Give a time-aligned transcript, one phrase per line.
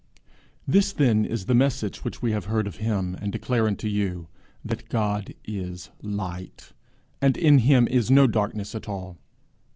[0.67, 4.29] _This then is the message which we have heard of him, and declare unto you,
[4.65, 6.71] that God is light,
[7.21, 9.19] and in him is no darkness at all.